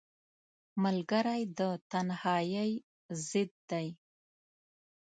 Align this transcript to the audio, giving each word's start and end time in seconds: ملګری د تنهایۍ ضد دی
ملګری 0.83 1.41
د 1.59 1.61
تنهایۍ 1.91 2.71
ضد 3.27 3.51
دی 3.69 3.87